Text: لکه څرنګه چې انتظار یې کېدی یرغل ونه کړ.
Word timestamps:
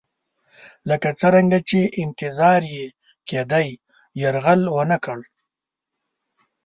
لکه 0.89 1.09
څرنګه 1.19 1.59
چې 1.69 1.79
انتظار 2.03 2.61
یې 2.75 2.85
کېدی 3.27 3.67
یرغل 4.21 4.61
ونه 4.75 4.97
کړ. 5.05 5.19